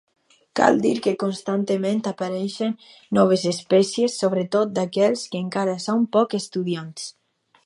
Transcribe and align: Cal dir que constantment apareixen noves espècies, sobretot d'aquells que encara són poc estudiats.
Cal 0.59 0.79
dir 0.85 0.93
que 1.07 1.11
constantment 1.23 2.01
apareixen 2.13 2.73
noves 3.19 3.45
espècies, 3.53 4.17
sobretot 4.25 4.75
d'aquells 4.79 5.29
que 5.35 5.47
encara 5.47 5.81
són 5.89 6.13
poc 6.19 6.39
estudiats. 6.45 7.11